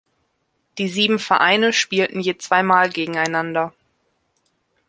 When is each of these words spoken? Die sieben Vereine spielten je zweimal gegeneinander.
Die 0.79 0.87
sieben 0.89 1.19
Vereine 1.19 1.73
spielten 1.73 2.21
je 2.21 2.35
zweimal 2.35 2.89
gegeneinander. 2.89 3.71